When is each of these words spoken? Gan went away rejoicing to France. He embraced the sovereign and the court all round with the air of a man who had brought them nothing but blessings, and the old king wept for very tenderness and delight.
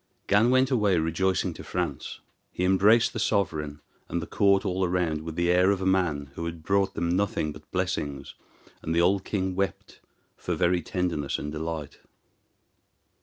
Gan 0.25 0.49
went 0.49 0.71
away 0.71 0.97
rejoicing 0.97 1.53
to 1.53 1.63
France. 1.63 2.21
He 2.51 2.63
embraced 2.65 3.13
the 3.13 3.19
sovereign 3.19 3.81
and 4.09 4.19
the 4.19 4.25
court 4.25 4.65
all 4.65 4.87
round 4.87 5.21
with 5.21 5.35
the 5.35 5.51
air 5.51 5.69
of 5.69 5.79
a 5.79 5.85
man 5.85 6.31
who 6.33 6.45
had 6.45 6.63
brought 6.63 6.95
them 6.95 7.15
nothing 7.15 7.51
but 7.51 7.69
blessings, 7.71 8.33
and 8.81 8.95
the 8.95 9.01
old 9.01 9.23
king 9.23 9.53
wept 9.53 10.01
for 10.37 10.55
very 10.55 10.81
tenderness 10.81 11.37
and 11.37 11.51
delight. 11.51 11.99